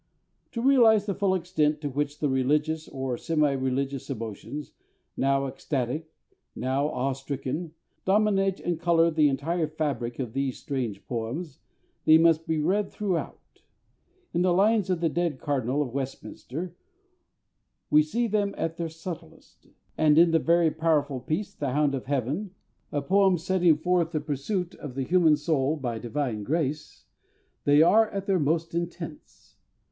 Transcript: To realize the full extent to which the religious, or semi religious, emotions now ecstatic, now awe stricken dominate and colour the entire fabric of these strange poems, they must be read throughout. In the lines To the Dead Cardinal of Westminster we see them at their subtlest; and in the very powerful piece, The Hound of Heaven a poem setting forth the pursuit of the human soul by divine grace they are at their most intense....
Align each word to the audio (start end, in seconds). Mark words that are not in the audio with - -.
To 0.53 0.63
realize 0.63 1.05
the 1.05 1.13
full 1.13 1.35
extent 1.35 1.79
to 1.81 1.87
which 1.87 2.17
the 2.17 2.27
religious, 2.27 2.87
or 2.87 3.19
semi 3.19 3.51
religious, 3.51 4.09
emotions 4.09 4.71
now 5.15 5.45
ecstatic, 5.45 6.11
now 6.55 6.87
awe 6.87 7.11
stricken 7.13 7.73
dominate 8.03 8.59
and 8.59 8.79
colour 8.79 9.11
the 9.11 9.29
entire 9.29 9.67
fabric 9.67 10.17
of 10.17 10.33
these 10.33 10.57
strange 10.57 11.05
poems, 11.05 11.59
they 12.05 12.17
must 12.17 12.47
be 12.47 12.57
read 12.57 12.89
throughout. 12.89 13.61
In 14.33 14.41
the 14.41 14.55
lines 14.55 14.87
To 14.87 14.95
the 14.95 15.07
Dead 15.07 15.37
Cardinal 15.39 15.83
of 15.83 15.93
Westminster 15.93 16.75
we 17.91 18.01
see 18.01 18.25
them 18.25 18.55
at 18.57 18.77
their 18.77 18.89
subtlest; 18.89 19.67
and 19.99 20.17
in 20.17 20.31
the 20.31 20.39
very 20.39 20.71
powerful 20.71 21.19
piece, 21.19 21.53
The 21.53 21.73
Hound 21.73 21.93
of 21.93 22.05
Heaven 22.05 22.55
a 22.91 23.03
poem 23.03 23.37
setting 23.37 23.77
forth 23.77 24.13
the 24.13 24.19
pursuit 24.19 24.73
of 24.73 24.95
the 24.95 25.03
human 25.03 25.37
soul 25.37 25.75
by 25.77 25.99
divine 25.99 26.41
grace 26.41 27.05
they 27.65 27.83
are 27.83 28.09
at 28.09 28.25
their 28.25 28.39
most 28.39 28.73
intense.... 28.73 29.57